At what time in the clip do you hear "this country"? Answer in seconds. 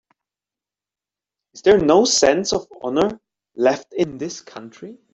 4.17-4.97